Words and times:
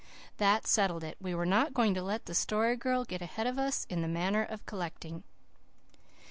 That 0.37 0.65
settled 0.65 1.03
it. 1.03 1.15
We 1.21 1.35
were 1.35 1.45
not 1.45 1.75
going 1.75 1.93
to 1.93 2.01
let 2.01 2.25
the 2.25 2.33
Story 2.33 2.75
Girl 2.75 3.03
get 3.05 3.21
ahead 3.21 3.45
of 3.45 3.59
us 3.59 3.85
in 3.87 4.01
the 4.01 4.07
manner 4.07 4.41
of 4.41 4.65
collecting. 4.65 5.21